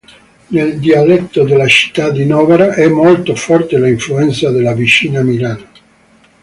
Nel 0.47 0.79
dialetto 0.79 1.43
della 1.43 1.67
città 1.67 2.09
di 2.09 2.25
Novara 2.25 2.73
è 2.73 2.87
molto 2.87 3.35
forte 3.35 3.79
l'influenza 3.79 4.49
della 4.49 4.73
vicina 4.73 5.21
Milano. 5.21 5.69